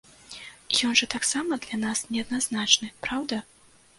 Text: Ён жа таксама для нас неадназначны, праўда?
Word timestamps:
Ён 0.87 0.95
жа 1.01 1.07
таксама 1.15 1.59
для 1.67 1.77
нас 1.83 2.01
неадназначны, 2.15 2.91
праўда? 3.07 3.41